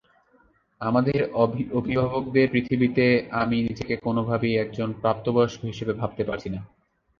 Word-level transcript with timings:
আমাদের 0.81 1.19
অভিভাবকদের 1.75 2.47
পৃথিবীতে 2.53 3.05
আমি 3.41 3.57
নিজেকে 3.67 3.95
কোনোভাবেই 4.05 4.55
একজন 4.57 4.89
প্রাপ্তবয়স্ক 5.01 5.59
হিসেবে 5.69 5.93
ভাবতে 5.93 6.23
পারছি 6.25 6.49
না। 6.49 6.59